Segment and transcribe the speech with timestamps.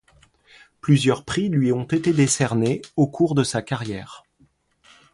[0.79, 4.23] Plusieurs prix lui ont été décernés au cours de sa carrière.